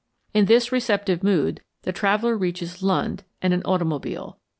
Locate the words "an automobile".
3.53-4.39